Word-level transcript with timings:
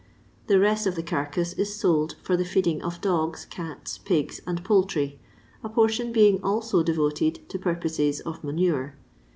The 0.47 0.59
rest 0.59 0.87
of 0.87 0.95
the 0.95 1.03
carcass 1.03 1.53
is 1.53 1.75
sold 1.75 2.15
.for 2.23 2.35
the 2.35 2.43
feeding 2.43 2.81
of 2.81 3.01
dogs, 3.01 3.45
cats, 3.45 3.99
pigs, 3.99 4.41
and 4.47 4.63
poultry, 4.63 5.19
a 5.63 5.69
portion 5.69 6.11
being 6.11 6.41
also 6.43 6.81
devoted 6.81 7.47
to 7.49 7.59
purposes 7.59 8.19
of 8.19 8.43
manure. 8.43 8.95